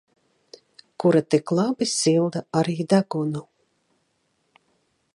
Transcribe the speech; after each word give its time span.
Kura 1.03 1.21
tik 1.35 1.53
labi 1.59 1.87
silda 1.93 2.43
arī 2.63 2.77
degunu. 2.95 3.45